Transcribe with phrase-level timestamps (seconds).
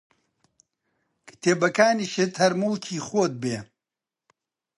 [1.27, 3.57] کتێبەکانیشت هەر موڵکی خۆت بێ